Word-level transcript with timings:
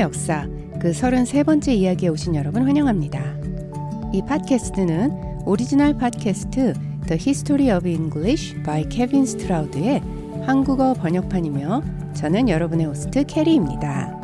역사 0.00 0.48
그 0.80 0.92
33번째 0.92 1.68
이야기에 1.68 2.08
오신 2.08 2.34
여러분 2.34 2.62
환영합니다. 2.62 3.22
이 4.14 4.22
팟캐스트는 4.22 5.42
오리지널 5.44 5.98
팟캐스트 5.98 6.72
The 7.06 7.20
History 7.20 7.76
of 7.76 7.86
English 7.86 8.60
by 8.62 8.88
Kevin 8.88 9.24
Stroud의 9.24 10.02
한국어 10.46 10.94
번역판이며 10.94 11.82
저는 12.14 12.48
여러분의 12.48 12.86
호스트 12.86 13.24
캐리입니다. 13.26 14.18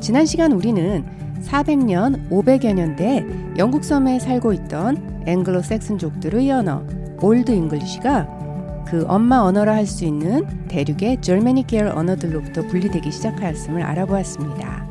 지난 0.00 0.26
시간 0.26 0.50
우리는 0.50 1.04
400년, 1.42 2.28
500여 2.28 2.74
년대 2.74 3.26
영국 3.58 3.84
섬에 3.84 4.18
살고 4.18 4.52
있던 4.54 5.22
앵글로 5.26 5.62
섹슨족들의 5.62 6.50
언어 6.50 6.84
Old 7.22 7.52
English가 7.52 8.45
그 8.86 9.04
엄마 9.08 9.38
언어라 9.38 9.74
할 9.74 9.86
수 9.86 10.04
있는 10.04 10.46
대륙의 10.68 11.20
계열 11.66 11.88
언어들로부터 11.88 12.62
분리되기 12.66 13.10
시작하였음을 13.10 13.82
알아보았습니다. 13.82 14.86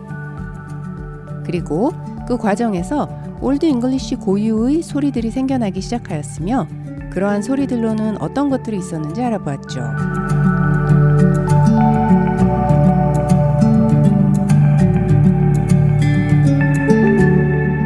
그리고 1.45 1.91
그 2.27 2.37
과정에서 2.37 3.07
Old 3.41 3.65
English 3.65 4.15
고유의 4.15 4.81
소리들이 4.81 5.31
생겨나기 5.31 5.81
시작하였으며 5.81 6.67
그러한 7.11 7.41
소리들로는 7.41 8.21
어떤 8.21 8.49
것들이 8.49 8.77
있었는지 8.77 9.21
알아보았죠. 9.21 9.81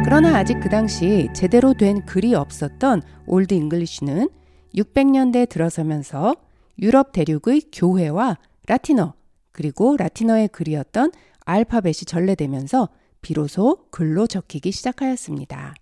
그러나 0.04 0.38
아직 0.38 0.58
그 0.60 0.68
당시 0.68 1.28
제대로 1.32 1.74
된 1.74 2.04
글이 2.04 2.34
없었던 2.34 3.02
Old 3.26 3.54
English는 3.54 4.28
600년대 4.74 5.48
들어서면서 5.48 6.36
유럽 6.78 7.12
대륙의 7.12 7.62
교회와 7.72 8.38
라틴어 8.66 9.14
그리고 9.52 9.96
라틴어의 9.96 10.48
글이었던 10.48 11.12
알파벳이 11.44 12.04
전래되면서 12.06 12.88
비로소 13.20 13.86
글로 13.90 14.26
적히기 14.26 14.72
시작하였습니다. 14.72 15.74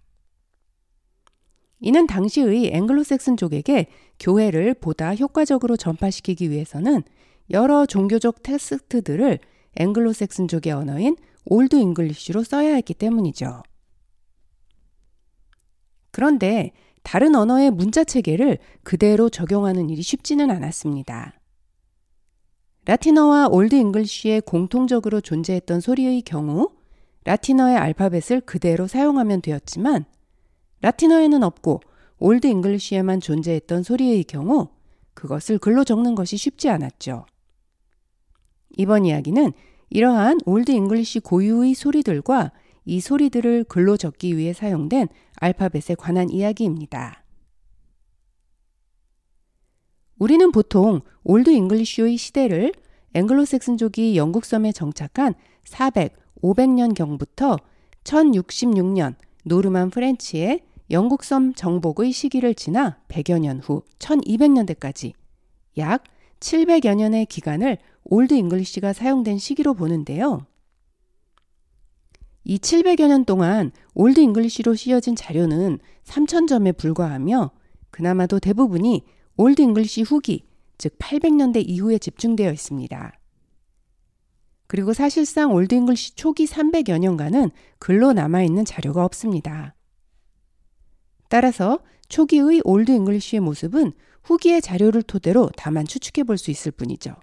이는 1.81 2.07
당시의 2.07 2.75
앵글로색슨족에게 2.75 3.87
교회를 4.19 4.75
보다 4.75 5.15
효과적으로 5.15 5.77
전파시키기 5.77 6.51
위해서는 6.51 7.03
여러 7.51 7.87
종교적 7.87 8.43
텍스트들을 8.43 9.39
앵글로색슨족의 9.77 10.73
언어인 10.73 11.17
Old 11.45 11.77
English로 11.77 12.43
써야 12.43 12.75
했기 12.75 12.95
때문이죠. 12.95 13.63
그런데 16.11 16.73
다른 17.03 17.35
언어의 17.35 17.71
문자 17.71 18.05
체계를 18.05 18.59
그대로 18.83 19.29
적용하는 19.29 19.91
일이 19.91 20.03
쉽지는 20.03 20.51
않았습니다. 20.51 21.35
라틴어와 22.87 23.49
Old 23.49 23.75
English에 23.75 24.41
공통적으로 24.41 25.21
존재했던 25.21 25.81
소리의 25.81 26.23
경우 26.23 26.71
라틴어의 27.25 27.77
알파벳을 27.77 28.41
그대로 28.47 28.87
사용하면 28.87 29.43
되었지만 29.43 30.07
라틴어에는 30.81 31.43
없고 31.43 31.81
Old 32.19 32.47
English에만 32.47 33.21
존재했던 33.21 33.83
소리의 33.83 34.25
경우 34.25 34.69
그것을 35.15 35.59
글로 35.59 35.85
적는 35.85 36.15
것이 36.15 36.37
쉽지 36.37 36.69
않았죠. 36.69 37.27
이번 38.77 39.05
이야기는 39.05 39.53
이러한 39.91 40.39
Old 40.47 40.71
English 40.71 41.21
고유의 41.21 41.75
소리들과 41.75 42.53
이 42.89 43.01
소리들을 43.01 43.65
글로 43.65 43.99
적기 43.99 44.39
위해 44.39 44.55
사용된 44.55 45.09
알파벳에 45.37 45.95
관한 45.99 46.31
이야기입니다. 46.31 47.23
우리는 50.19 50.51
보통 50.51 51.03
Old 51.23 51.51
English의 51.51 52.17
시대를 52.17 52.73
앵글로색슨족이 53.13 54.17
영국 54.17 54.47
섬에 54.47 54.73
정착한 54.73 55.35
400, 55.65 56.17
500년경부터 56.43 57.61
1066년 58.05 59.17
Norman 59.45 59.91
French의 59.91 60.63
영국 60.91 61.25
섬 61.25 61.53
정복의 61.53 62.11
시기를 62.13 62.55
지나 62.55 62.99
100여 63.09 63.39
년 63.39 63.61
후 63.61 63.83
1200년대까지 63.99 65.13
약 65.77 66.05
700여 66.41 66.97
년의 66.97 67.27
기간을 67.27 67.77
Old 68.05 68.33
English가 68.33 68.95
사용된 68.95 69.37
시기로 69.37 69.75
보는데요. 69.75 70.48
이 72.49 72.57
700여 72.57 73.09
년 73.09 73.27
동안 73.27 73.73
Old 73.93 74.21
English로 74.21 74.75
씌어진 74.75 75.15
자료는 75.15 75.79
3,000점에 76.05 76.79
불과하며 76.79 77.51
그나마도 77.91 78.41
대부분이 78.41 79.05
Old 79.37 79.61
English 79.61 80.01
후기, 80.01 80.47
즉 80.79 80.99
800년대 80.99 81.63
이후에 81.69 81.99
집중되어 81.99 82.51
있습니다. 82.51 83.13
그리고 84.67 84.95
사실상 84.95 85.53
Old 85.53 85.75
English 85.75 86.15
초기 86.15 86.47
300여 86.47 86.99
년간은 86.99 87.51
글로 87.79 88.15
남아있는 88.15 88.65
자료가 88.65 89.05
없습니다. 89.05 89.75
따라서 91.29 91.81
초기의 92.09 92.63
Old 92.65 92.91
English의 92.91 93.41
모습은 93.41 93.93
후기의 94.23 94.63
자료를 94.63 95.03
토대로 95.03 95.51
다만 95.55 95.85
추측해 95.85 96.25
볼 96.25 96.39
수 96.39 96.51
있을 96.51 96.73
뿐이죠. 96.73 97.15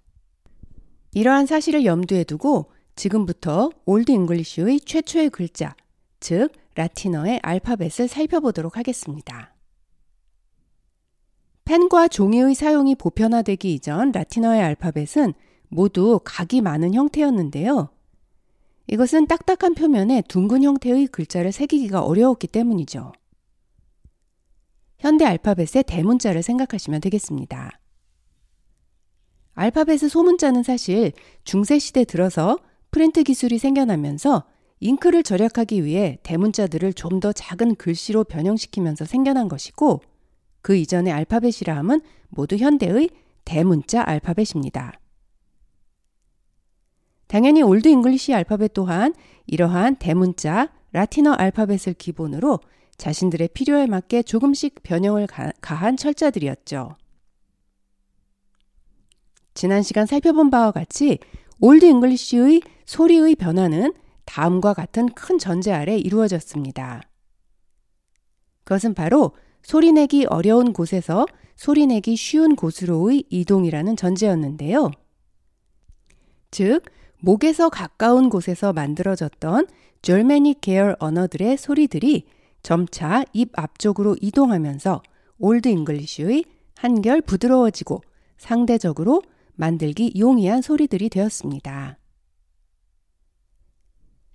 이러한 1.14 1.48
사실을 1.48 1.84
염두에 1.84 2.26
두고 2.26 2.70
지금부터 2.96 3.70
Old 3.86 4.12
English의 4.12 4.82
최초의 4.82 5.30
글자, 5.30 5.76
즉 6.20 6.50
라틴어의 6.76 7.40
알파벳을 7.44 8.08
살펴보도록 8.08 8.78
하겠습니다. 8.78 9.54
펜과 11.66 12.08
종이의 12.08 12.54
사용이 12.54 12.96
보편화되기 12.96 13.74
이전 13.74 14.12
라틴어의 14.12 14.62
알파벳은 14.62 15.34
모두 15.68 16.20
각이 16.24 16.62
많은 16.62 16.94
형태였는데요. 16.94 17.90
이것은 18.88 19.26
딱딱한 19.26 19.74
표면에 19.74 20.22
둥근 20.28 20.64
형태의 20.64 21.08
글자를 21.08 21.52
새기기가 21.52 22.02
어려웠기 22.02 22.48
때문이죠. 22.48 23.14
현대 25.00 25.26
알파벳의 25.26 25.84
대문자를 25.88 26.44
생각하시면 26.44 27.02
되겠습니다. 27.02 27.80
알파벳의 29.56 30.10
소문자는 30.10 30.64
사실 30.64 31.14
중세시대 31.46 32.06
들어서 32.06 32.60
프린트 32.96 33.24
기술이 33.24 33.58
생겨나면서 33.58 34.46
잉크를 34.80 35.24
절약하기 35.24 35.84
위해 35.84 36.18
대문자들을 36.24 36.94
좀 36.94 37.20
더 37.20 37.34
작은 37.34 37.76
글씨로 37.76 38.24
변형시키면서 38.24 39.04
생겨난 39.04 39.50
것이고 39.50 40.02
그 40.62 40.78
이전의 40.78 41.12
알파벳이라 41.12 41.76
함은 41.76 42.00
모두 42.30 42.56
현대의 42.56 43.10
대문자 43.44 44.02
알파벳입니다. 44.06 44.98
당연히 47.28 47.62
Old 47.64 47.90
English 47.90 48.34
알파벳 48.34 48.72
또한 48.74 49.14
이러한 49.46 49.98
대문자 49.98 50.72
라틴어 50.94 51.34
알파벳을 51.34 51.96
기본으로 51.98 52.62
자신들의 52.96 53.50
필요에 53.50 53.88
맞게 53.88 54.24
조금씩 54.24 54.84
변형을 54.84 55.28
가한 55.60 55.98
철자들이었죠. 55.98 56.96
지난 59.54 59.84
시간 59.84 60.06
살펴본 60.06 60.50
바와 60.50 60.72
같이 60.72 61.20
Old 61.60 61.86
English의 61.86 62.62
소리의 62.86 63.36
변화는 63.36 63.94
다음과 64.26 64.74
같은 64.74 65.08
큰 65.10 65.38
전제 65.38 65.72
아래 65.72 65.98
이루어졌습니다. 65.98 67.02
그것은 68.64 68.94
바로 68.94 69.32
소리내기 69.64 70.26
어려운 70.26 70.74
곳에서 70.74 71.26
소리내기 71.56 72.16
쉬운 72.16 72.56
곳으로의 72.56 73.24
이동이라는 73.30 73.96
전제였는데요. 73.96 74.92
즉, 76.52 76.82
목에서 77.20 77.70
가까운 77.70 78.30
곳에서 78.30 78.74
만들어졌던 78.74 79.68
Germanic 80.02 80.62
계열 80.62 80.96
언어들의 81.00 81.58
소리들이 81.58 82.28
점차 82.62 83.24
입 83.34 83.58
앞쪽으로 83.58 84.16
이동하면서 84.22 85.02
Old 85.40 85.68
English의 85.68 86.44
한결 86.78 87.22
부드러워지고 87.22 88.02
상대적으로 88.38 89.22
만들기 89.56 90.14
용이한 90.18 90.62
소리들이 90.62 91.10
되었습니다. 91.10 91.98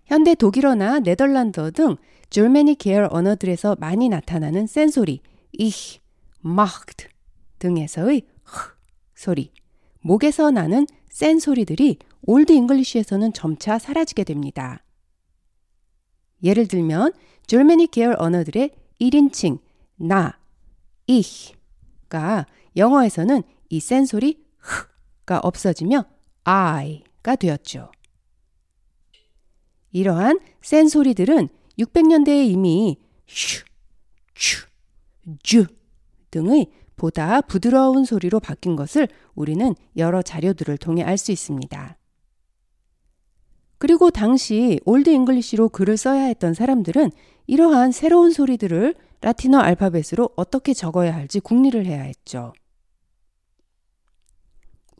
현대 0.06 0.34
독일어나 0.34 0.98
네덜란드어 0.98 1.70
등 1.70 1.96
Germanic 2.30 2.76
계열 2.76 3.08
언어들에서 3.10 3.76
많이 3.78 4.08
나타나는 4.08 4.66
센 4.66 4.88
소리, 4.88 5.20
ich, 5.58 6.00
macht 6.44 7.08
등에서의 7.58 8.22
흐 8.44 8.76
소리, 9.14 9.52
목에서 10.00 10.50
나는 10.50 10.86
센 11.08 11.38
소리들이 11.38 11.98
Old 12.22 12.52
English에서는 12.52 13.32
점차 13.32 13.78
사라지게 13.78 14.24
됩니다. 14.24 14.82
예를 16.42 16.66
들면 16.66 17.12
줄메니 17.46 17.88
계열 17.88 18.16
언어들의 18.18 18.70
1인칭 19.00 19.58
나, 19.96 20.38
ich가 21.06 22.46
영어에서는 22.76 23.42
이 23.70 23.80
센 23.80 24.06
소리 24.06 24.34
흐 24.34 24.49
가 25.26 25.38
없어지며 25.38 26.04
I가 26.44 27.36
되었죠. 27.36 27.90
이러한 29.92 30.40
센 30.62 30.88
소리들은 30.88 31.48
600년대에 31.78 32.48
이미 32.48 32.98
슈, 33.26 33.64
슈, 34.34 34.66
주 35.42 35.66
등의 36.30 36.70
보다 36.96 37.40
부드러운 37.40 38.04
소리로 38.04 38.40
바뀐 38.40 38.76
것을 38.76 39.08
우리는 39.34 39.74
여러 39.96 40.22
자료들을 40.22 40.76
통해 40.78 41.02
알 41.02 41.16
수 41.16 41.32
있습니다. 41.32 41.96
그리고 43.78 44.10
당시 44.10 44.78
Old 44.84 45.08
English로 45.08 45.70
글을 45.70 45.96
써야 45.96 46.24
했던 46.24 46.52
사람들은 46.52 47.10
이러한 47.46 47.92
새로운 47.92 48.30
소리들을 48.30 48.94
라틴어 49.22 49.58
알파벳으로 49.58 50.30
어떻게 50.36 50.74
적어야 50.74 51.14
할지 51.14 51.40
궁리를 51.40 51.86
해야 51.86 52.02
했죠. 52.02 52.52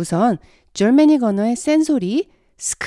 우선 0.00 0.38
Germanic 0.72 1.22
언어의 1.22 1.56
센 1.56 1.84
소리 1.84 2.30
스크, 2.56 2.86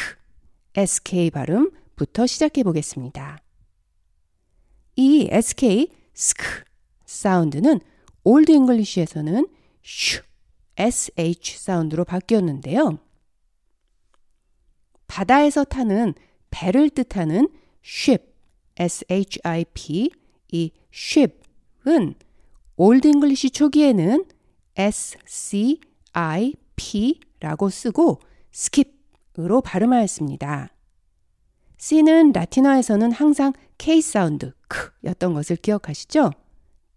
SK 0.74 1.30
발음부터 1.30 2.26
시작해 2.26 2.64
보겠습니다. 2.64 3.38
이 4.96 5.28
SK, 5.30 5.92
스크 6.16 6.64
사운드는 7.06 7.80
Old 8.24 8.52
English에서는 8.52 9.48
슈, 9.84 10.24
SH 10.76 11.60
사운드로 11.60 12.04
바뀌었는데요. 12.04 12.98
바다에서 15.06 15.64
타는 15.66 16.16
배를 16.50 16.90
뜻하는 16.90 17.48
ship, 17.86 18.26
S-H-I-P, 18.76 20.10
이 20.52 20.72
ship은 20.92 22.16
Old 22.76 23.08
English 23.08 23.52
초기에는 23.52 24.26
S-C-I-P 24.76 26.63
라고 27.40 27.70
쓰고 27.70 28.20
skip으로 28.54 29.62
발음하였습니다. 29.62 30.70
C는 31.78 32.32
라틴어에서는 32.32 33.12
항상 33.12 33.54
K 33.78 34.02
사운드, 34.02 34.54
크였던 34.68 35.34
것을 35.34 35.58
기억하시죠? 35.58 36.32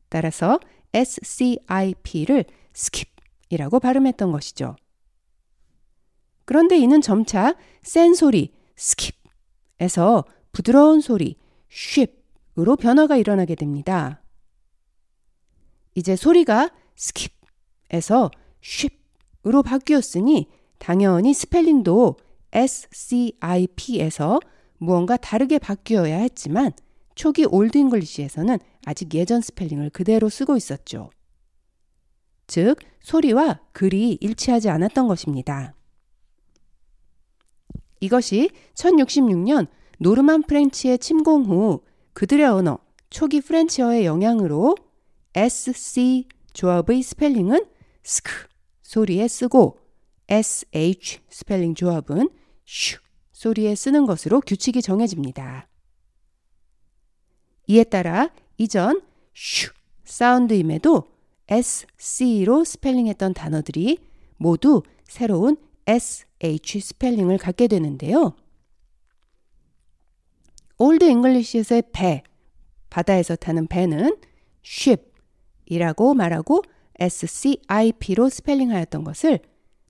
따라서 0.09 0.61
SCIP를 0.93 2.45
skip이라고 2.75 3.81
발음했던 3.81 4.31
것이죠. 4.31 4.77
그런데 6.45 6.79
이는 6.79 7.01
점차 7.01 7.57
센 7.83 8.15
소리 8.15 8.55
skip에서 8.79 10.25
부드러운 10.53 11.01
소리 11.01 11.37
ship으로 11.71 12.77
변화가 12.77 13.17
일어나게 13.17 13.57
됩니다. 13.57 14.23
이제 15.97 16.15
소리가 16.15 16.71
skip에서 16.97 18.31
ship 18.63 19.06
으로 19.47 19.63
바뀌었으니 19.63 20.49
당연히 20.79 21.33
스펠링도 21.33 22.17
SCIP에서 22.53 24.41
무언가 24.79 25.17
다르게 25.17 25.59
바뀌어야 25.59 26.19
했지만 26.19 26.73
초기 27.15 27.45
Old 27.45 27.79
English에서는 27.79 28.59
아직 28.85 29.15
예전 29.15 29.41
스펠링을 29.41 29.91
그대로 29.91 30.29
쓰고 30.29 30.57
있었죠. 30.57 31.11
즉, 32.47 32.77
소리와 33.01 33.61
글이 33.73 34.19
일치하지 34.21 34.69
않았던 34.69 35.09
것입니다. 35.09 35.75
이것이 38.01 38.51
1066년 38.75 39.67
Norman 39.99 40.43
French의 40.43 40.99
침공 40.99 41.45
후 41.45 41.83
그들의 42.13 42.47
언어, 42.47 42.79
초기 43.11 43.41
French어의 43.41 44.05
영향으로 44.05 44.77
SC 45.35 46.29
조합의 46.53 47.03
스펠링은 47.03 47.65
스크 48.03 48.47
소리에 48.87 49.27
쓰고 49.27 49.79
SH 50.29 51.19
스펠링 51.29 51.75
조합은 51.75 52.31
슈 52.65 52.99
소리에 53.33 53.75
쓰는 53.75 54.07
것으로 54.07 54.41
규칙이 54.41 54.81
정해집니다. 54.81 55.69
이에 57.67 57.83
따라 57.83 58.31
이전 58.59 59.03
sh 59.35 59.73
sound임에도 60.05 61.05
SC로 61.49 62.63
스펠링했던 62.65 63.35
단어들이 63.35 63.99
모두 64.37 64.83
새로운 65.05 65.57
SH 65.87 66.81
스펠링을 66.81 67.39
갖게 67.39 67.67
되는데요. 67.67 68.37
Old 70.79 71.05
English에서의 71.05 71.83
배, 71.93 72.23
바다에서 72.91 73.35
타는 73.35 73.67
배는 73.67 74.17
ship이라고 74.65 76.15
말하고 76.15 76.63
SCIP로 76.99 78.29
스펠링하였던 78.29 79.05
것을 79.05 79.41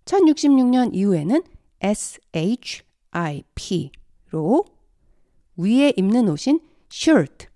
1066년 0.04 0.94
이후에는 0.94 1.42
SHIP로 1.80 2.84
위에 5.56 5.92
입는 5.96 6.28
옷인 6.28 6.60
shirt, 6.92 7.48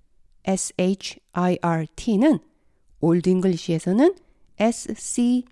SHIRT는 0.44 2.38
Old 3.00 3.28
English에서는 3.28 4.14
SCYRTE로 4.58 5.46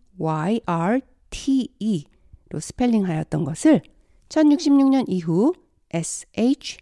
스펠링하였던 2.61 3.45
것을 3.45 3.83
1066년 4.29 5.05
이후 5.09 5.55
SHIRT로 5.91 6.77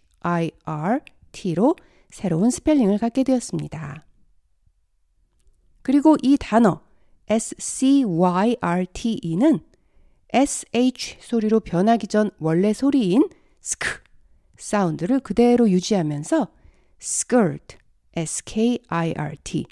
새로운 2.09 2.49
스펠링을 2.49 2.97
갖게 2.97 3.23
되었습니다. 3.23 4.05
그리고 5.81 6.17
이 6.21 6.37
단어 6.39 6.81
SCYRTE는 7.29 8.79
SH 10.29 11.17
소리로 11.21 11.59
변하기 11.59 12.07
전 12.07 12.31
원래 12.39 12.73
소리인 12.73 13.29
스크 13.61 14.01
사운드를 14.57 15.19
그대로 15.19 15.69
유지하면서 15.69 16.47
skirt, 16.99 17.77
S-K-I-R-T, 18.13 19.65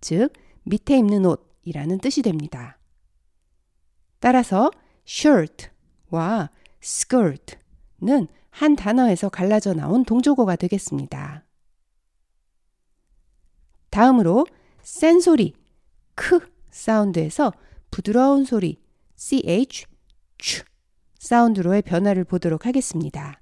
즉 0.00 0.32
밑에 0.64 0.98
입는 0.98 1.24
옷이라는 1.26 1.98
뜻이 1.98 2.22
됩니다. 2.22 2.78
따라서 4.20 4.70
shirt와 5.06 6.50
skirt는 6.82 8.26
한 8.50 8.76
단어에서 8.76 9.28
갈라져 9.28 9.74
나온 9.74 10.04
동조어가 10.04 10.56
되겠습니다. 10.56 11.44
다음으로 13.90 14.46
센 14.82 15.20
소리 15.20 15.54
크 16.14 16.51
사운드에서 16.72 17.52
부드러운 17.92 18.44
소리 18.44 18.82
ch 19.14 19.86
ch 20.38 20.64
sound로의 21.18 21.82
변화를 21.82 22.24
보도록 22.24 22.66
하겠습니다. 22.66 23.40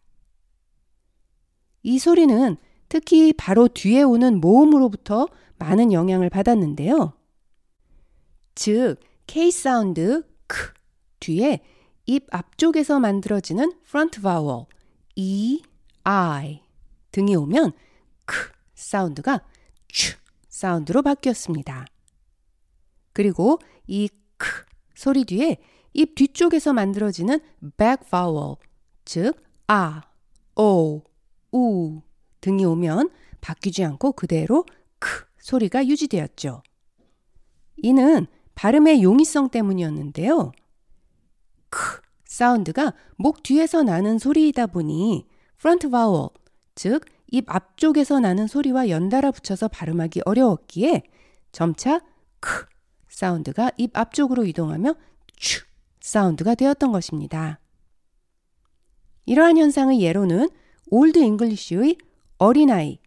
이 1.82 1.98
소리는 1.98 2.56
특히 2.90 3.32
바로 3.32 3.68
뒤에 3.68 4.02
오는 4.02 4.40
모음으로부터 4.40 5.28
많은 5.56 5.92
영향을 5.92 6.28
받았는데요. 6.28 7.14
즉, 8.54 8.96
K 9.26 9.50
sound 9.50 10.22
크 10.46 10.72
뒤에 11.20 11.60
입 12.06 12.26
앞쪽에서 12.34 12.98
만들어지는 12.98 13.72
front 13.84 14.20
vowel 14.20 14.66
E, 15.14 15.62
I 16.02 16.62
등이 17.12 17.36
오면 17.36 17.72
크 18.24 18.50
sound가 18.74 19.40
ch 19.88 20.16
sound로 20.48 21.02
바뀌었습니다. 21.02 21.86
그리고 23.12 23.58
이 23.86 24.08
크 24.40 24.64
소리 24.94 25.24
뒤에 25.24 25.58
입 25.92 26.14
뒤쪽에서 26.14 26.72
만들어지는 26.72 27.40
back 27.76 28.08
vowel, 28.08 28.56
즉 29.04 29.34
아, 29.68 30.02
오, 30.56 31.02
우 31.52 32.00
등이 32.40 32.64
오면 32.64 33.10
바뀌지 33.40 33.84
않고 33.84 34.12
그대로 34.12 34.64
크 34.98 35.26
소리가 35.38 35.86
유지되었죠. 35.86 36.62
이는 37.76 38.26
발음의 38.54 39.02
용이성 39.02 39.50
때문이었는데요. 39.50 40.52
크 41.68 42.00
sound가 42.24 42.94
목 43.16 43.42
뒤에서 43.42 43.82
나는 43.82 44.18
소리이다 44.18 44.68
보니 44.68 45.26
front 45.58 45.90
vowel, 45.90 46.30
즉 46.74 47.21
입 47.21 47.44
앞쪽에서 47.46 48.20
나는 48.20 48.46
소리와 48.46 48.88
연달아 48.88 49.32
붙여서 49.32 49.68
발음하기 49.68 50.22
어려웠기에 50.24 51.02
점차 51.52 52.00
크 52.38 52.69
sound가 53.20 53.70
입 53.76 53.94
앞쪽으로 53.94 54.46
이동하며 54.46 54.94
ch 55.36 55.64
sound가 56.00 56.54
되었던 56.54 56.90
것입니다. 56.90 57.60
이러한 59.26 59.58
현상의 59.58 60.00
예로는 60.00 60.48
Old 60.86 61.18
English의 61.18 61.98
어린아이 62.38 62.98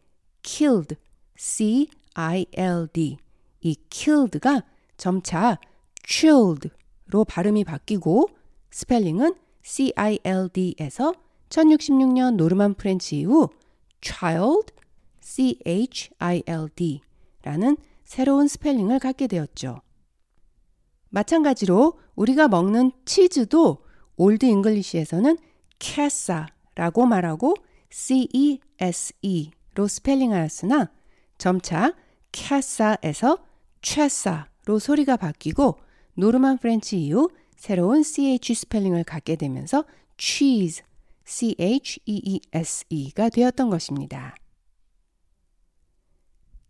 killed, 0.43 0.97
C-I-L-D 1.35 3.17
이 3.61 3.75
killed가 3.89 4.61
점차 4.97 5.57
child로 6.07 7.25
발음이 7.27 7.63
바뀌고 7.63 8.29
스펠링은 8.69 9.33
C-I-L-D에서 9.63 11.15
1066년 11.49 12.35
Norman 12.35 12.75
French 12.75 13.17
이후 13.17 13.49
child, 14.01 14.73
C-H-I-L-D 15.21 17.01
라는 17.41 17.77
새로운 18.03 18.47
스펠링을 18.47 18.99
갖게 18.99 19.25
되었죠. 19.25 19.81
마찬가지로 21.13 21.99
우리가 22.15 22.47
먹는 22.47 22.91
치즈도 23.05 23.85
Old 24.17 24.47
English에서는 24.47 25.37
cese라고 25.77 27.05
말하고 27.05 27.53
C-E-S-E로 27.91 29.87
스펠링하였으나 29.87 30.89
점차 31.37 31.93
캐사에서 32.31 33.37
최사로 33.83 34.79
소리가 34.79 35.17
바뀌고 35.17 35.77
Norman 36.15 36.57
French 36.57 36.99
이후 36.99 37.29
새로운 37.55 38.01
CH 38.01 38.55
스펠링을 38.55 39.03
갖게 39.03 39.35
되면서 39.35 39.85
cheese, 40.17 40.83
cheese가 41.25 43.29
되었던 43.29 43.69
것입니다. 43.69 44.35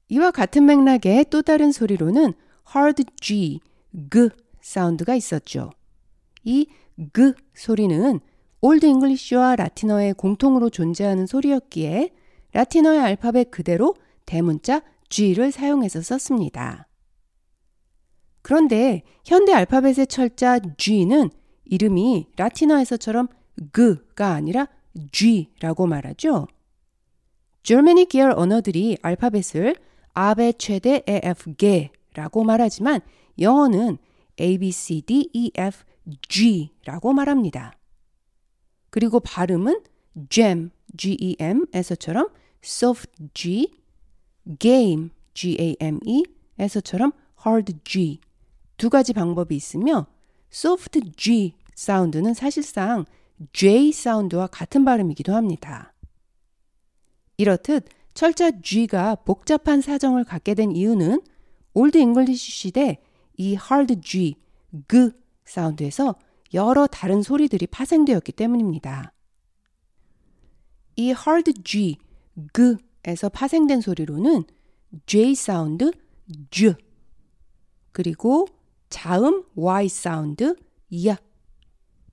이와 0.09 0.31
같은 0.31 0.65
맥락의 0.65 1.27
또 1.29 1.41
다른 1.41 1.71
소리로는 1.71 2.33
hard 2.75 3.05
G, 3.21 3.61
그 4.09 4.29
sound가 4.61 5.15
있었죠. 5.15 5.71
이 6.43 6.67
그 7.11 7.33
소리는 7.53 8.19
Old 8.61 8.85
English와 8.85 9.55
라틴어에 9.55 10.13
공통으로 10.13 10.69
존재하는 10.69 11.25
소리였기에 11.25 12.11
라틴어의 12.53 12.99
알파벳 12.99 13.51
그대로 13.51 13.95
대문자 14.25 14.81
G를 15.09 15.51
사용해서 15.51 16.01
썼습니다. 16.01 16.87
그런데 18.41 19.03
현대 19.25 19.53
알파벳의 19.53 20.07
철자 20.07 20.59
G는 20.77 21.29
이름이 21.65 22.27
라틴어에서처럼 22.37 23.27
그가 23.71 24.33
아니라 24.33 24.67
G라고 25.11 25.87
말하죠. 25.87 26.47
줄메닉 27.63 28.09
계열 28.09 28.33
언어들이 28.35 28.97
알파벳을 29.01 29.75
아베 30.13 30.53
최대 30.53 31.03
AF 31.07 31.55
게라고 31.55 32.43
말하지만 32.43 33.01
영어는 33.39 33.97
A, 34.39 34.57
B, 34.57 34.71
C, 34.71 35.01
D, 35.01 35.29
E, 35.33 35.51
F, 35.55 35.83
G라고 36.29 37.13
말합니다. 37.13 37.77
그리고 38.89 39.19
발음은 39.19 39.81
gem, 40.29 40.69
G-E-M에서처럼 40.95 42.29
soft 42.63 43.11
G, 43.33 43.71
game, 44.59 45.09
G-A-M-E 45.33 46.23
에서처럼 46.59 47.11
hard 47.45 47.73
G 47.83 48.19
두 48.77 48.89
가지 48.89 49.13
방법이 49.13 49.55
있으며 49.55 50.07
soft 50.51 50.99
G 51.17 51.55
sound는 51.75 52.33
사실상 52.33 53.05
J 53.51 53.91
sound와 53.91 54.47
같은 54.47 54.85
발음이기도 54.85 55.33
합니다. 55.33 55.93
이렇듯 57.37 57.87
철자 58.13 58.51
G가 58.61 59.15
복잡한 59.15 59.81
사정을 59.81 60.23
갖게 60.23 60.53
된 60.53 60.71
이유는 60.71 61.21
Old 61.73 61.97
English 61.97 62.51
시대 62.51 63.01
이 63.37 63.51
hard 63.51 64.01
G, 64.01 64.35
그 64.87 65.11
sound에서 65.45 66.15
여러 66.53 66.87
다른 66.87 67.21
소리들이 67.21 67.67
파생되었기 67.67 68.31
때문입니다. 68.33 69.13
이 70.95 71.09
hard 71.09 71.53
G, 71.63 71.97
그에서 72.51 73.29
파생된 73.29 73.81
소리로는 73.81 74.43
J 75.05 75.35
sound, 75.35 75.91
j, 76.51 76.75
그리고 77.91 78.47
자음 78.89 79.43
Y 79.55 79.89
sound, 79.89 80.55
야, 81.07 81.17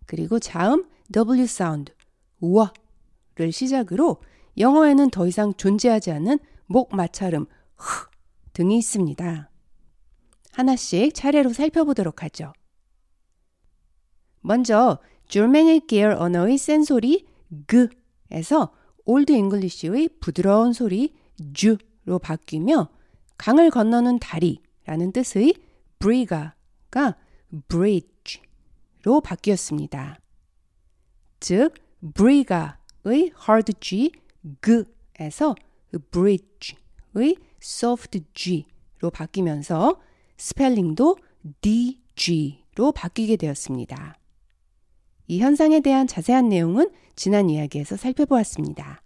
그리고 0.07 0.39
자음 0.39 0.87
W 1.13 1.47
sound, 1.47 1.93
와를 2.41 3.53
시작으로 3.53 4.23
영어에는 4.57 5.11
더 5.11 5.27
이상 5.27 5.53
존재하지 5.55 6.11
않는 6.13 6.39
목 6.67 6.95
마찰음, 6.95 7.47
흐 7.77 8.09
등이 8.53 8.79
있습니다. 8.79 9.50
하나씩 10.53 11.15
차례로 11.15 11.53
살펴보도록 11.53 12.23
하죠. 12.23 12.53
먼저 14.41 14.99
Germanic 15.29 15.87
계열 15.87 16.13
언어의 16.13 16.59
센 16.59 16.83
소리 16.83 17.27
그에서 17.67 18.75
Old 19.05 19.33
English의 19.33 20.11
부드러운 20.21 20.73
소리 20.73 21.15
j로 21.53 22.19
바뀌며 22.19 22.89
강을 23.39 23.71
건너는 23.71 24.19
다리라는 24.19 25.13
뜻의 25.13 25.55
브리가가 25.99 27.17
bridge로 27.69 29.21
바뀌었습니다. 29.23 30.19
즉 31.41 31.75
브리가의 32.15 33.33
hard 33.49 33.75
G 33.81 34.13
그에서 34.61 35.55
bridge의 36.11 37.37
soft 37.63 38.21
G로 38.35 39.11
바뀌면서 39.11 40.01
스펠링도 40.41 41.19
DG로 41.61 42.93
바뀌게 42.93 43.37
되었습니다. 43.37 44.19
이 45.27 45.41
현상에 45.41 45.81
대한 45.81 46.07
자세한 46.07 46.49
내용은 46.49 46.91
지난 47.15 47.51
이야기에서 47.51 47.97
살펴보았습니다. 47.97 49.03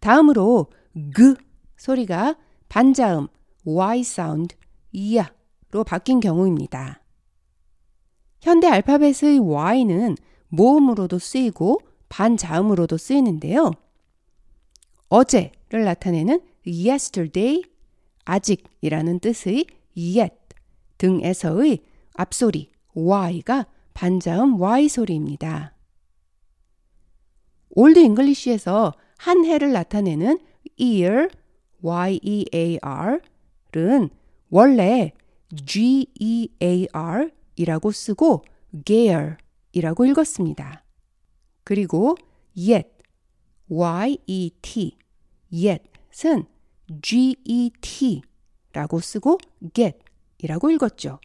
다음으로 0.00 0.66
그 1.14 1.34
소리가 1.78 2.36
반자음 2.68 3.28
Y 3.64 4.04
사운드 4.04 4.54
이야로 4.92 5.82
바뀐 5.86 6.20
경우입니다. 6.20 7.02
현대 8.42 8.66
알파벳의 8.66 9.38
Y는 9.38 10.16
모음으로도 10.48 11.18
쓰이고 11.18 11.80
반자음으로도 12.10 12.98
쓰이는데요. 12.98 13.72
어제를 15.08 15.84
나타내는 15.84 16.42
yesterday, 16.66 17.62
아직이라는 18.24 19.20
뜻의 19.20 19.66
yet 19.96 20.34
등에서의 20.98 21.80
앞소리 22.14 22.70
Y가 22.94 23.66
반자음 23.92 24.60
Y 24.60 24.88
소리입니다. 24.88 25.74
Old 27.70 27.98
English에서 27.98 28.94
한 29.18 29.44
해를 29.44 29.72
나타내는 29.72 30.38
year, 30.80 31.28
Y-E-A-R은 31.82 33.20
원래 34.50 35.12
G-E-A-R 35.54 37.30
이라고 37.56 37.90
쓰고 37.92 38.44
gear 38.84 39.36
이라고 39.72 40.04
읽었습니다. 40.06 40.84
그리고 41.64 42.16
yet, 42.56 42.88
Y-E-T, 43.68 44.96
yet은 45.52 46.46
G-E-T 47.02 48.22
라고 48.72 49.00
쓰고 49.00 49.38
get 49.72 49.98
이라고 50.38 50.70
읽었죠. 50.70 51.20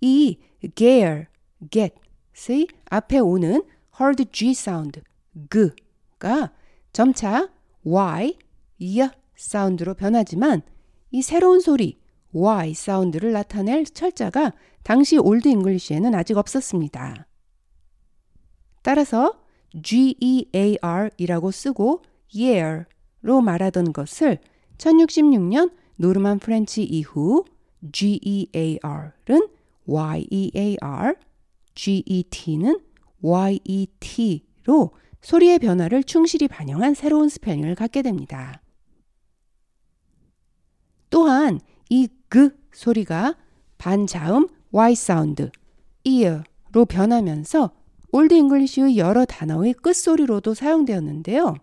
이 0.00 0.38
gear, 0.74 1.26
get의 1.70 2.66
앞에 2.86 3.18
오는 3.18 3.62
hard 4.00 4.24
G 4.32 4.54
sound, 4.54 5.02
그가 5.48 6.52
점차 6.92 7.48
Y, 7.84 8.36
y 8.80 9.10
sound로 9.36 9.94
변하지만 9.94 10.62
이 11.10 11.22
새로운 11.22 11.60
소리 11.60 12.00
Y 12.32 12.74
sound를 12.74 13.32
나타낼 13.32 13.84
철자가 13.84 14.52
당시 14.82 15.18
Old 15.18 15.48
English에는 15.48 16.14
아직 16.14 16.36
없었습니다. 16.36 17.26
따라서 18.82 19.40
G-E-A-R이라고 19.82 21.50
쓰고 21.50 22.02
year 22.34 22.84
로 23.22 23.40
말하던 23.40 23.92
것을 23.92 24.38
1066년 24.78 25.72
Norman 25.96 26.38
French 26.38 26.82
이후 26.82 27.44
G-E-A-R은 27.92 29.48
Y-E-A-R, 29.86 31.14
G-E-T는 31.74 32.80
Y-E-T로 33.20 34.90
소리의 35.20 35.58
변화를 35.60 36.02
충실히 36.02 36.48
반영한 36.48 36.94
새로운 36.94 37.28
스펠링을 37.28 37.74
갖게 37.76 38.02
됩니다. 38.02 38.60
또한 41.10 41.60
이 41.90 42.08
그 42.32 42.56
소리가 42.72 43.36
반자음 43.76 44.48
Y 44.70 44.94
사운드, 44.94 45.50
ear로 46.02 46.86
변하면서 46.88 47.72
Old 48.10 48.32
English의 48.32 48.96
여러 48.96 49.26
단어의 49.26 49.74
끝소리로도 49.74 50.54
사용되었는데요. 50.54 51.56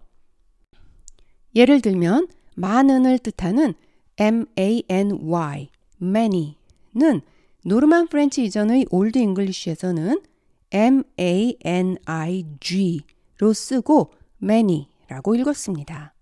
예를 1.60 1.82
들면 1.82 2.30
많은을 2.56 3.20
뜻하는 3.20 3.74
M-A-N-Y, 4.18 5.70
many는 6.02 7.22
Norman 7.66 8.08
French 8.08 8.46
이전의 8.46 8.86
Old 8.90 9.20
English에서는 9.20 10.22
M-A-N-I-G로 10.72 11.04
쓰고 13.54 14.14
many라고 14.42 15.36
읽었습니다. 15.36 16.14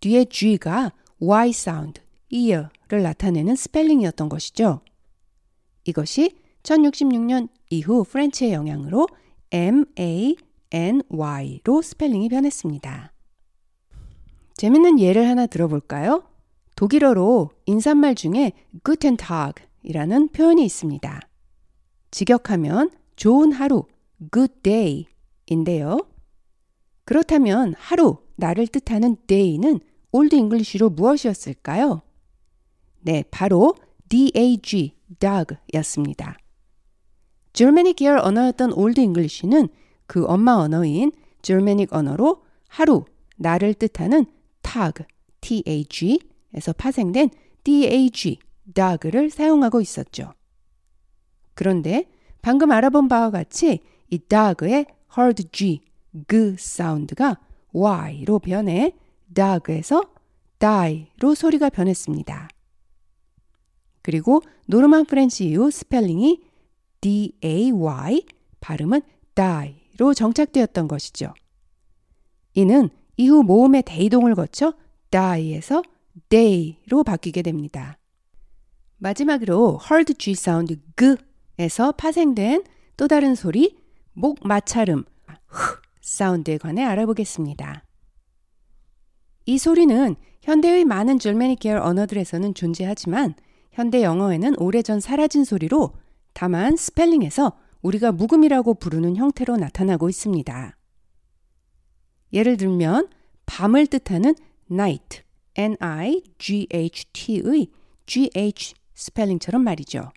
뒤에 0.00 0.24
G가 0.24 0.90
Y 1.20 1.52
사운드, 1.52 2.00
ear를 2.28 3.02
나타내는 3.02 3.54
스펠링이었던 3.54 4.28
것이죠. 4.28 4.80
이것이 5.84 6.36
1066년 6.64 7.48
이후 7.70 8.02
French의 8.02 8.52
영향으로 8.52 9.06
M-A-N-Y로 9.52 10.32
스펠링이 11.82 12.28
변했습니다. 12.28 13.12
재밌는 14.58 14.98
예를 14.98 15.28
하나 15.28 15.46
들어볼까요? 15.46 16.24
독일어로 16.74 17.50
인사말 17.66 18.16
중에 18.16 18.52
Guten 18.84 19.16
Tag 19.16 19.64
이라는 19.84 20.28
표현이 20.28 20.64
있습니다. 20.64 21.20
직역하면 22.10 22.90
좋은 23.14 23.52
하루, 23.52 23.84
good 24.32 24.52
day 24.62 25.06
인데요. 25.46 26.00
그렇다면 27.04 27.74
하루, 27.78 28.18
날을 28.34 28.66
뜻하는 28.66 29.16
day는 29.28 29.78
Old 30.10 30.34
English로 30.34 30.90
무엇이었을까요? 30.90 32.02
네, 33.00 33.22
바로 33.30 33.76
dag, 34.08 34.92
dag 35.20 35.54
였습니다. 35.74 36.36
Germanic 37.52 38.08
언어였던 38.08 38.72
Old 38.72 38.98
English는 39.00 39.68
그 40.08 40.24
엄마 40.26 40.54
언어인 40.54 41.12
Germanic 41.42 41.96
언어로 41.96 42.42
하루, 42.68 43.04
날을 43.36 43.74
뜻하는 43.74 44.26
tag, 44.68 45.04
t-a-g에서 45.40 46.72
파생된 46.76 47.30
d-a-g, 47.64 48.38
dag를 48.74 49.30
사용하고 49.30 49.80
있었죠. 49.80 50.34
그런데 51.54 52.08
방금 52.42 52.70
알아본 52.70 53.08
바와 53.08 53.30
같이 53.30 53.80
이 54.10 54.18
dag의 54.18 54.86
hard 55.16 55.44
g, 55.52 55.80
그 56.26 56.56
사운드가 56.58 57.38
y로 57.72 58.38
변해 58.38 58.94
dag에서 59.34 60.02
die로 60.58 61.34
소리가 61.34 61.70
변했습니다. 61.70 62.48
그리고 64.02 64.42
Norman 64.66 65.06
French 65.06 65.46
이후 65.46 65.70
스펠링이 65.70 66.42
D-A-Y, 67.00 68.24
발음은 68.60 69.02
die로 69.34 70.14
정착되었던 70.14 70.88
것이죠. 70.88 71.32
이는 72.54 72.90
이후 73.18 73.42
모음의 73.42 73.82
대이동을 73.82 74.34
거쳐 74.34 74.72
die에서 75.10 75.82
day로 76.30 77.04
바뀌게 77.04 77.42
됩니다. 77.42 77.98
마지막으로 78.98 79.78
hard 79.84 80.14
G 80.14 80.34
사운드 80.34 80.76
그에서 80.94 81.92
파생된 81.92 82.64
또 82.96 83.08
다른 83.08 83.34
소리 83.34 83.76
목 84.12 84.38
마찰음 84.46 85.04
흐 85.46 85.80
사운드에 86.00 86.58
관해 86.58 86.84
알아보겠습니다. 86.84 87.84
이 89.46 89.58
소리는 89.58 90.16
현대의 90.42 90.84
많은 90.84 91.18
줄메닉 91.18 91.58
계열 91.58 91.78
언어들에서는 91.78 92.54
존재하지만 92.54 93.34
현대 93.72 94.02
영어에는 94.02 94.54
오래전 94.58 95.00
사라진 95.00 95.44
소리로 95.44 95.92
다만 96.34 96.76
스펠링에서 96.76 97.52
우리가 97.82 98.12
묵음이라고 98.12 98.74
부르는 98.74 99.16
형태로 99.16 99.56
나타나고 99.56 100.08
있습니다. 100.08 100.77
예를 102.32 102.56
들면 102.56 103.08
밤을 103.46 103.86
뜻하는 103.86 104.34
night, 104.70 105.22
n-i-g-h-t의 105.56 107.68
g-h 108.06 108.74
스펠링처럼 108.94 109.62
말이죠. 109.62 110.10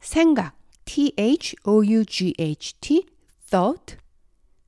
생각, 0.00 0.56
t-h-o-u-g-h-t, 0.84 1.46
thought, 3.50 3.96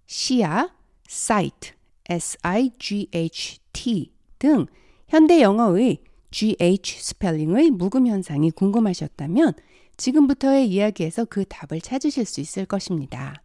시야, 0.07 0.75
sight, 1.09 1.73
s-i-g-h-t 2.09 4.13
등 4.39 4.67
현대 5.09 5.41
영어의 5.41 5.99
gh 6.31 7.01
스펠링의 7.01 7.71
묵음 7.71 8.07
현상이 8.07 8.51
궁금하셨다면 8.51 9.55
지금부터의 9.97 10.69
이야기에서 10.69 11.25
그 11.25 11.45
답을 11.47 11.81
찾으실 11.81 12.25
수 12.25 12.41
있을 12.41 12.67
것입니다. 12.67 13.43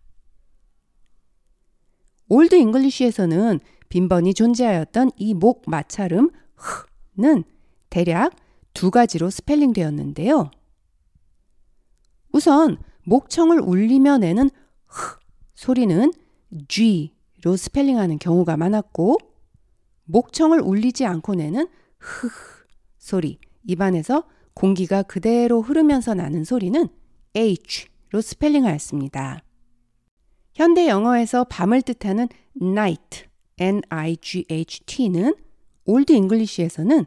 Old 2.30 2.56
English에서는 2.56 3.60
빈번히 3.90 4.34
존재하였던 4.34 5.12
이 5.18 5.34
목 5.34 5.64
마찰음 5.68 6.32
흐는 7.16 7.44
대략 7.90 8.34
두 8.74 8.90
가지로 8.90 9.30
스펠링 9.30 9.74
되었는데요. 9.74 10.50
우선 12.32 12.78
목청을 13.04 13.60
울리며 13.60 14.18
내는 14.18 14.50
흐 14.88 15.20
소리는 15.54 16.12
G로 16.68 17.56
스펠링하는 17.56 18.18
경우가 18.20 18.58
많았고 18.58 19.18
목청을 20.06 20.60
울리지 20.62 21.06
않고 21.06 21.36
내는 21.36 21.68
흐 22.00 22.30
소리 22.98 23.38
입안에서 23.68 24.24
공기가 24.56 25.04
그대로 25.04 25.62
흐르면서 25.62 26.14
나는 26.16 26.44
소리는 26.44 26.88
H로 27.36 28.22
스펠링하였습니다. 28.22 29.44
현대 30.54 30.88
영어에서 30.88 31.46
밤을 31.46 31.82
뜻하는 31.82 32.28
night, 32.62 33.26
n-i-g-h-t는 33.58 35.36
Old 35.86 36.14
English에서는 36.14 37.06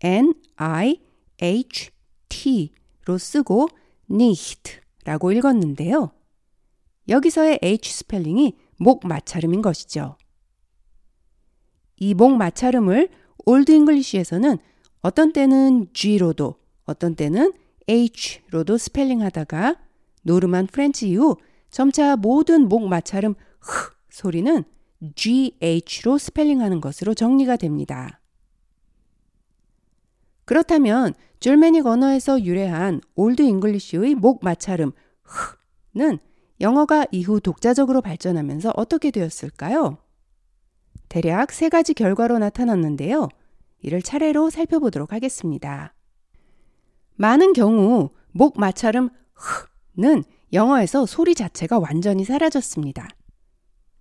n-i-h-t로 0.00 1.08
쓰고 3.18 3.68
nicht라고 4.10 5.32
읽었는데요. 5.32 6.12
여기서의 7.08 7.58
h 7.62 7.92
스펠링이 7.92 8.56
목 8.78 9.06
마찰음인 9.06 9.60
것이죠. 9.62 10.16
이 11.96 12.14
목 12.14 12.36
마찰음을 12.36 13.08
Old 13.46 13.72
English에서는 13.72 14.58
어떤 15.00 15.32
때는 15.32 15.88
G로도 15.92 16.56
어떤 16.84 17.14
때는 17.14 17.52
H로도 17.86 18.78
스펠링 18.78 19.20
하다가 19.22 19.76
Norman 20.22 20.66
French 20.66 21.08
이후 21.10 21.36
점차 21.74 22.14
모든 22.14 22.68
목 22.68 22.86
마찰음 22.86 23.34
흐 23.58 23.90
소리는 24.08 24.62
GH로 25.16 26.18
스펠링하는 26.18 26.80
것으로 26.80 27.14
정리가 27.14 27.56
됩니다. 27.56 28.20
그렇다면 30.44 31.14
Germanic 31.40 31.84
언어에서 31.84 32.44
유래한 32.44 33.00
Old 33.16 33.42
English의 33.42 34.14
목 34.14 34.44
마찰음 34.44 34.92
흐는 35.24 36.20
영어가 36.60 37.06
이후 37.10 37.40
독자적으로 37.40 38.02
발전하면서 38.02 38.74
어떻게 38.76 39.10
되었을까요? 39.10 39.98
대략 41.08 41.50
세 41.50 41.68
가지 41.68 41.92
결과로 41.92 42.38
나타났는데요. 42.38 43.28
이를 43.80 44.00
차례로 44.00 44.50
살펴보도록 44.50 45.12
하겠습니다. 45.12 45.92
많은 47.16 47.52
경우 47.52 48.10
목 48.30 48.60
마찰음 48.60 49.10
흐는 49.96 50.22
영어에서 50.54 51.04
소리 51.04 51.34
자체가 51.34 51.78
완전히 51.78 52.24
사라졌습니다. 52.24 53.08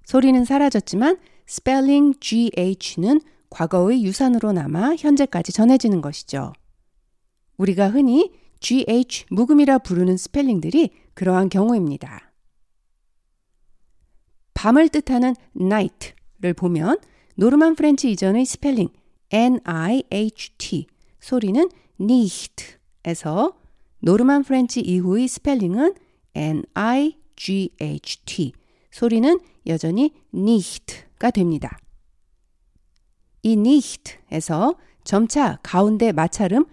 소리는 0.05 0.45
사라졌지만 0.45 1.17
스펠링 1.47 2.13
GH는 2.19 3.21
과거의 3.49 4.03
유산으로 4.03 4.51
남아 4.53 4.95
현재까지 4.95 5.51
전해지는 5.51 6.01
것이죠. 6.01 6.53
우리가 7.57 7.89
흔히 7.89 8.31
GH 8.59 9.25
묵음이라 9.29 9.79
부르는 9.79 10.17
스펠링들이 10.17 10.91
그러한 11.13 11.49
경우입니다. 11.49 12.31
밤을 14.53 14.89
뜻하는 14.89 15.35
night를 15.59 16.53
보면 16.55 16.97
Norman 17.35 17.75
French 17.75 18.11
이전의 18.11 18.45
스펠링 18.45 18.89
N-I-H-T 19.31 20.87
소리는 21.19 21.69
nicht 21.99 22.77
에서 23.05 23.57
Norman 23.99 24.43
French 24.43 24.79
이후의 24.79 25.27
스펠링은 25.27 25.95
N-I-G-H-T 26.35 27.23
소리는 28.91 29.39
여전히 29.67 30.13
nicht가 30.33 31.31
됩니다. 31.31 31.77
이 33.41 33.53
nicht에서 33.53 34.75
점차 35.03 35.57
가운데 35.63 36.11
마찰음 36.11 36.65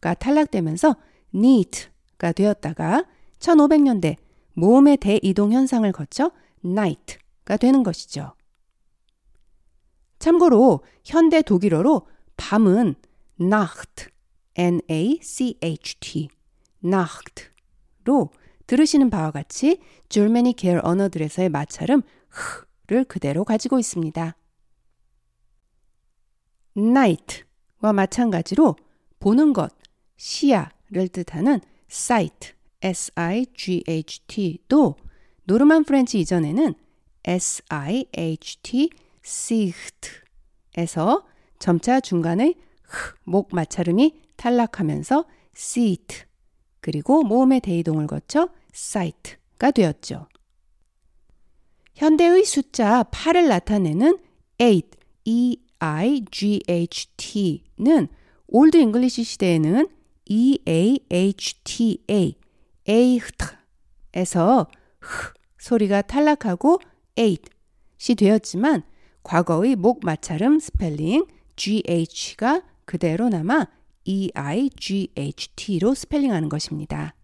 h가 0.00 0.14
탈락되면서 0.14 0.96
neat가 1.34 2.32
되었다가 2.32 3.04
1500년대 3.38 4.16
모음의 4.54 4.96
대이동 4.98 5.52
현상을 5.52 5.90
거쳐 5.92 6.30
night가 6.64 7.56
되는 7.56 7.82
것이죠. 7.82 8.34
참고로 10.18 10.82
현대 11.04 11.42
독일어로 11.42 12.06
밤은 12.36 12.94
nacht, 13.40 14.06
n-a-c-h-t, 14.56 16.28
nacht로 16.84 18.30
들으시는 18.68 19.10
바와 19.10 19.32
같이 19.32 19.80
줄메니 20.08 20.52
계열 20.52 20.80
언어들에서의 20.84 21.48
마찰음 21.48 22.02
흐를 22.28 23.02
그대로 23.04 23.44
가지고 23.44 23.80
있습니다. 23.80 24.36
night와 26.76 27.92
마찬가지로 27.92 28.76
보는 29.18 29.52
것, 29.52 29.72
시야를 30.16 31.08
뜻하는 31.08 31.60
sight, 31.90 32.52
s-i-g-h-t도 32.82 34.26
Norman 35.44 35.84
French 35.84 36.20
이전에는 36.20 36.74
s-i-h-t, 37.24 38.90
sicht에서 39.24 41.26
점차 41.58 42.00
중간의 42.00 42.54
흐, 42.84 43.14
목 43.24 43.54
마찰음이 43.54 44.20
탈락하면서 44.36 45.24
seat, 45.56 46.28
그리고 46.80 47.22
모음의 47.22 47.60
대이동을 47.60 48.06
거쳐 48.06 48.48
sight가 48.78 49.72
되었죠. 49.72 50.28
현대의 51.96 52.44
숫자 52.44 53.02
8을 53.02 53.48
나타내는 53.48 54.18
eight, 54.60 54.96
e-i-g-h-t는 55.24 55.58
Old 58.46 58.76
English 58.76 59.24
시대에는 59.24 59.88
e-a-h-t-a, 60.26 62.34
eiht에서 62.88 64.68
흐 65.00 65.32
소리가 65.58 66.02
탈락하고 66.02 66.78
eight이 67.16 68.14
되었지만 68.16 68.84
과거의 69.24 69.74
목 69.74 70.04
마찰음 70.04 70.60
스펠링 70.60 71.26
gh가 71.56 72.62
그대로 72.84 73.28
남아 73.28 73.66
e-i-g-h-t로 74.04 75.94
스펠링하는 75.94 76.48
것입니다. 76.48 77.17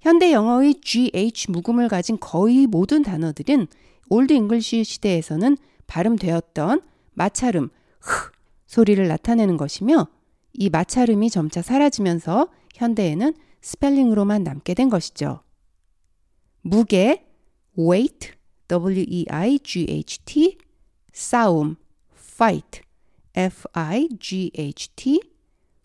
현대 0.00 0.32
영어의 0.32 0.80
GH 0.82 1.50
묵음을 1.50 1.88
가진 1.88 2.18
거의 2.18 2.66
모든 2.66 3.02
단어들은 3.02 3.66
Old 4.08 4.32
English 4.32 4.84
시대에서는 4.84 5.56
발음되었던 5.86 6.80
마찰음 7.12 7.68
흐 8.00 8.32
소리를 8.66 9.06
나타내는 9.06 9.56
것이며 9.56 10.08
이 10.54 10.70
마찰음이 10.70 11.30
점차 11.30 11.62
사라지면서 11.62 12.48
현대에는 12.74 13.34
스펠링으로만 13.60 14.42
남게 14.42 14.74
된 14.74 14.88
것이죠. 14.88 15.42
무게 16.62 17.26
weight 17.78 18.32
W-E-I-G-H-T 18.68 20.58
싸움 21.12 21.76
fight 22.14 22.80
F-I-G-H-T 23.34 25.20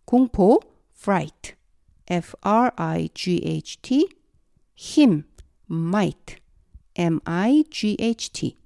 공포 0.06 0.60
fright 0.98 1.56
F-R-I-G-H-T 2.08 4.10
힘 4.76 5.24
might 5.70 6.38
M-I-G-H-T 6.96 8.58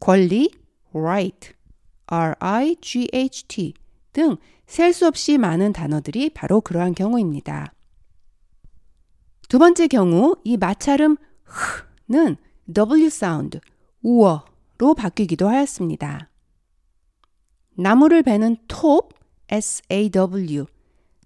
권리 0.00 0.50
right 0.92 1.52
R-I-G-H-T 2.06 3.74
등 4.12 4.36
셀 4.66 4.92
수 4.92 5.06
없이 5.06 5.38
많은 5.38 5.72
단어들이 5.72 6.30
바로 6.30 6.60
그러한 6.60 6.94
경우입니다. 6.94 7.72
두 9.48 9.58
번째 9.58 9.88
경우 9.88 10.36
이 10.44 10.56
마찰음 10.56 11.16
흐는 11.44 12.36
W 12.72 13.10
sound 13.10 13.60
우어로 14.02 14.94
바뀌기도 14.96 15.48
하였습니다. 15.48 16.30
나무를 17.76 18.22
베는 18.22 18.56
톱 18.68 19.12
SAW 19.48 20.66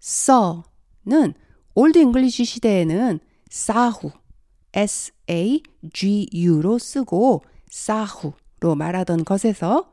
saw 0.01 0.65
는 1.09 1.35
Old 1.75 1.99
English 1.99 2.45
시대에는 2.45 3.19
사후 3.49 4.13
SAGU로 4.75 6.79
쓰고 6.79 7.43
사후로 7.71 8.75
말하던 8.77 9.25
것에서 9.25 9.91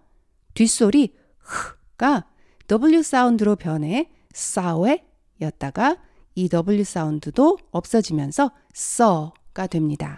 뒷소리 0.54 1.15
흐가 1.39 2.25
W 2.67 3.01
사운드로 3.01 3.56
변해 3.56 4.10
사웨였다가 4.34 5.97
이 6.36 6.49
W 6.49 6.84
사운드도 6.84 7.60
없어지면서 7.71 8.51
써가 8.73 9.67
됩니다. 9.67 10.17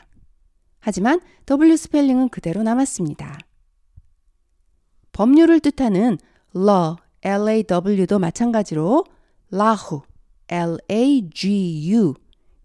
하지만 0.80 1.22
W 1.46 1.78
스펠링은 1.78 2.30
그대로 2.30 2.64
남았습니다. 2.64 3.38
법률을 5.12 5.60
뜻하는 5.60 6.18
law, 6.56 6.96
L-A-W도 7.22 8.18
마찬가지로 8.18 9.06
라후, 9.52 10.02
L-A-G-U 10.50 12.14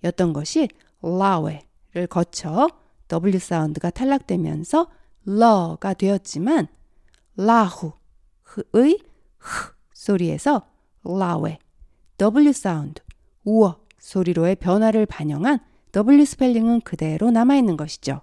였던 0.04 0.32
것이 0.32 0.68
law를 1.04 2.06
거쳐 2.08 2.68
W 3.08 3.38
사운드가 3.38 3.90
탈락되면서 3.90 4.88
law가 5.26 5.94
되었지만 5.94 6.68
라후의 7.36 8.98
흐 9.38 9.72
소리에서 9.92 10.68
lawe, 11.06 11.58
W 12.18 12.52
사운드, 12.52 13.02
우어 13.44 13.80
소리로의 13.98 14.56
변화를 14.56 15.06
반영한 15.06 15.60
W 15.92 16.24
스펠링은 16.24 16.80
그대로 16.80 17.30
남아있는 17.30 17.76
것이죠. 17.76 18.22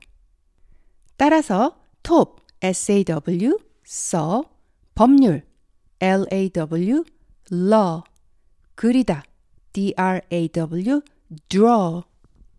따라서 1.17 1.79
top, 2.03 2.41
SAW, 2.61 3.57
saw, 3.85 4.43
법률, 4.95 5.45
law, 7.51 8.01
그리다, 8.75 9.23
DRAW, 9.73 11.01
draw 11.47 12.01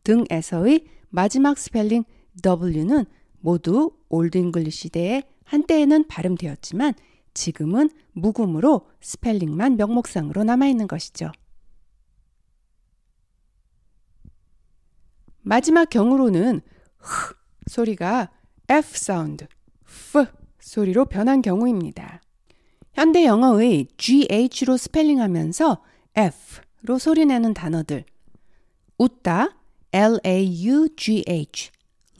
등에서의 0.04 0.86
마지막 1.08 1.58
스펠링 1.58 2.04
W는 2.42 3.04
모두 3.40 3.92
Old 4.08 4.38
English 4.38 4.78
시대에 4.78 5.22
한때에는 5.44 6.06
발음되었지만 6.06 6.94
지금은 7.34 7.90
묵음으로 8.12 8.86
스펠링만 9.00 9.76
명목상으로 9.76 10.44
남아있는 10.44 10.86
것이죠. 10.88 11.32
마지막 15.42 15.88
경우로는 15.90 16.60
흐 16.98 17.34
소리가 17.66 18.30
F 18.68 18.96
사운드, 18.96 19.46
F 19.84 20.26
소리로 20.60 21.06
변한 21.06 21.42
경우입니다. 21.42 22.20
현대 22.92 23.24
영어의 23.24 23.88
GH로 23.96 24.76
스펠링하면서 24.76 25.82
F 26.16 26.60
로 26.82 26.98
소리내는 26.98 27.54
단어들 27.54 28.04
웃다 28.98 29.56
L-A-U-G-H 29.92 31.70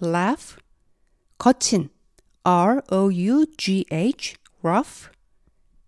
laugh 0.03 0.57
거친 1.39 1.89
R-O-U-G-H 2.43 4.35
rough 4.63 5.09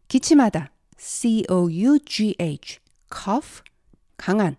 기침하다 0.09 0.71
C-O-U-G-H 0.97 2.79
cough 3.13 3.63
강한 4.17 4.57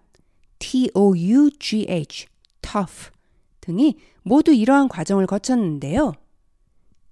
T-O-U-G-H 0.59 2.27
tough 2.61 3.11
등이 3.61 3.97
모두 4.23 4.53
이러한 4.53 4.87
과정을 4.87 5.25
거쳤는데요. 5.25 6.13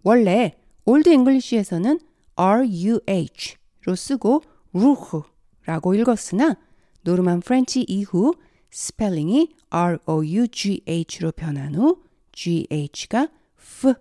원래 0.03 0.57
Old 0.87 1.09
English에서는 1.09 1.99
ruh로 2.37 3.95
쓰고 3.97 4.43
ruh라고 4.75 5.95
읽었으나 5.95 6.57
Norman 7.03 7.41
French 7.41 7.83
이후 7.83 8.35
스펠링이 8.71 9.55
rough로 9.71 11.33
변한 11.33 11.75
후 11.75 12.03
gh가 12.33 13.29
f 13.59 13.95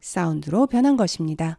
sound로 0.00 0.66
변한 0.66 0.96
것입니다. 0.96 1.58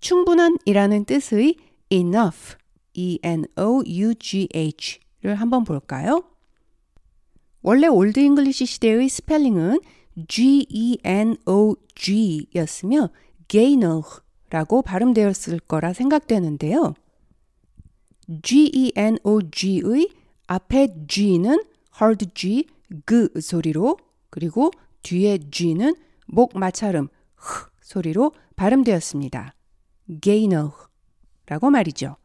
충분한이라는 0.00 1.04
뜻의 1.04 1.56
enough, 1.90 2.56
e-n-o-u-g-h를 2.94 3.34
한번 5.34 5.64
볼까요? 5.64 6.24
원래 7.62 7.86
Old 7.86 8.18
English 8.18 8.64
시대의 8.66 9.08
스펠링은 9.08 9.80
G-E-N-O-G 10.28 11.70
였으며 12.54 13.10
gainog라고 13.48 14.82
발음되었을 14.82 15.60
거라 15.60 15.92
생각되는데요. 15.92 16.94
G-E-N-O-G의 18.42 20.08
앞에 20.46 20.88
G는 21.08 21.64
hard 22.00 22.26
G, 22.34 22.66
그 23.04 23.28
소리로 23.40 23.98
그리고 24.30 24.70
뒤에 25.02 25.38
G는 25.50 25.94
목 26.26 26.56
마찰음 26.58 27.08
흐 27.34 27.70
소리로 27.80 28.32
발음되었습니다. 28.56 29.54
gainer라고 30.20 31.70
말이죠. 31.70 32.16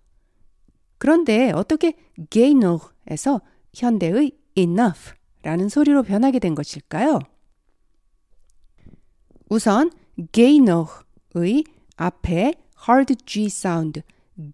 그런데 0.97 1.51
어떻게 1.51 1.93
gainer에서 2.29 3.41
현대의 3.73 4.31
enough라는 4.55 5.69
소리로 5.69 6.03
변하게 6.03 6.39
된 6.39 6.55
것일까요? 6.55 7.19
우선 9.49 9.91
gainer의 10.31 11.63
앞에 11.97 12.53
hard 12.87 13.15
G 13.25 13.49
사운드 13.49 14.01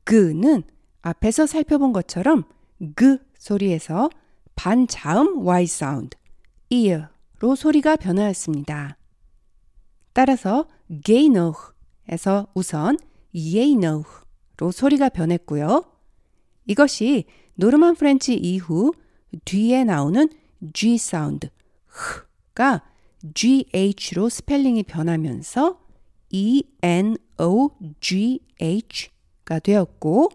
그는 0.03 0.63
앞에서 1.01 1.45
살펴본 1.45 1.93
것처럼 1.93 2.43
그 2.95 3.17
소리에서 3.37 4.09
반자음 4.55 5.45
Y 5.45 5.65
사운드 5.67 6.17
ear로 6.69 7.55
소리가 7.55 7.95
변하였습니다. 7.95 8.97
따라서 10.13 10.67
gainer에서 11.03 12.47
우선 12.53 12.97
예이너로 13.33 14.71
소리가 14.71 15.09
변했고요. 15.09 15.85
이것이 16.65 17.25
노르만 17.55 17.95
프렌치 17.95 18.35
이후 18.35 18.93
뒤에 19.45 19.83
나오는 19.83 20.29
G 20.73 20.97
사운드 20.97 21.49
흐가 21.87 22.83
GH로 23.33 24.29
스펠링이 24.29 24.83
변하면서 24.83 25.79
E-N-O-G-H가 26.31 27.19
되었고 29.59 30.29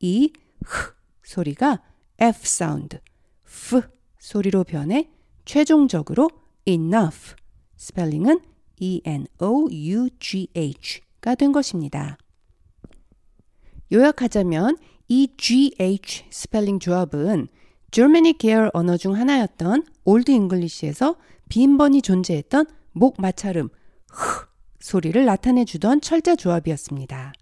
이 0.00 0.32
흐 0.64 0.94
소리가 1.22 1.82
F 2.18 2.46
sound 2.46 3.00
F 3.46 3.82
소리로 4.18 4.64
변해 4.64 5.08
최종적으로 5.44 6.30
enough 6.66 7.34
스펠링은 7.76 8.40
E-N-O-U-G-H가 8.80 9.34
된 11.36 11.52
것입니다. 11.52 12.16
요약하자면 13.92 14.78
이 15.08 15.28
GH 15.36 16.24
스펠링 16.30 16.78
조합은 16.80 17.48
Germanic 17.90 18.38
계열 18.38 18.70
언어 18.72 18.96
중 18.96 19.14
하나였던 19.14 19.84
Old 20.04 20.30
English에서 20.30 21.16
빈번히 21.48 22.02
존재했던 22.02 22.66
목 22.92 23.20
마찰음 23.20 23.68
흐 24.10 24.46
소리를 24.80 25.24
나타내 25.24 25.64
주던 25.64 26.00
철자 26.00 26.36
조합이었습니다. 26.36 27.32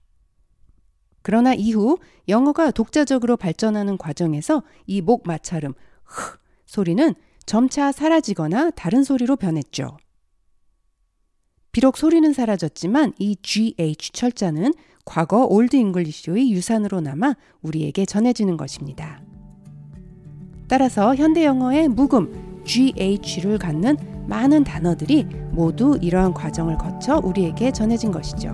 그러나 1.23 1.55
이후 1.55 1.99
영어가 2.29 2.71
독자적으로 2.73 3.37
발전하는 3.37 3.97
과정에서 3.97 4.63
이 4.87 5.01
목 5.01 5.27
마찰음 5.27 5.75
흐 6.05 6.39
소리는 6.67 7.15
점차 7.47 7.93
사라지거나 7.93 8.71
다른 8.71 9.03
소리로 9.03 9.37
변했죠. 9.37 9.97
비록 11.73 11.97
소리는 11.97 12.33
사라졌지만 12.33 13.13
이 13.19 13.37
GH 13.41 14.13
철자는 14.13 14.75
과거 15.05 15.45
Old 15.47 15.75
English의 15.77 16.53
유산으로 16.53 17.01
남아 17.01 17.35
우리에게 17.63 18.05
전해지는 18.05 18.57
것입니다. 18.57 19.23
따라서 20.69 21.15
현대 21.15 21.45
영어의 21.45 21.89
묵음 21.89 22.42
GH를 22.65 23.59
갖는 23.59 23.97
많은 24.27 24.65
단어들이 24.65 25.27
모두 25.51 25.99
이러한 26.01 26.33
과정을 26.33 26.79
거쳐 26.79 27.21
우리에게 27.23 27.73
전해진 27.73 28.11
것이죠. 28.11 28.51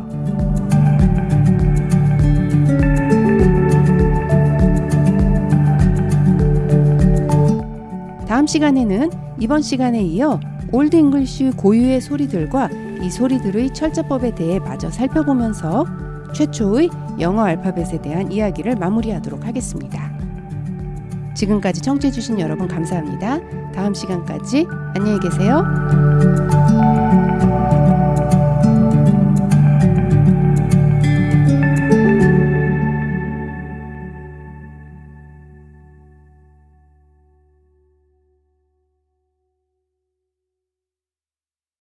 다음 8.26 8.46
시간에는 8.46 9.10
이번 9.40 9.62
시간에 9.62 10.02
이어 10.02 10.38
Old 10.70 10.96
English 10.96 11.52
고유의 11.56 12.00
소리들과 12.00 12.68
이 13.02 13.10
소리들의 13.10 13.72
철자법에 13.72 14.34
대해 14.34 14.58
마저 14.58 14.90
살펴보면서 14.90 15.86
최초의 16.34 16.90
영어 17.20 17.42
알파벳에 17.42 18.02
대한 18.02 18.30
이야기를 18.30 18.76
마무리하도록 18.76 19.46
하겠습니다. 19.46 20.07
지금까지 21.38 21.80
청취해주신 21.82 22.40
여러분 22.40 22.66
감사합니다. 22.66 23.38
다음 23.72 23.94
시간까지 23.94 24.66
안녕히 24.96 25.20
계세요. 25.20 25.62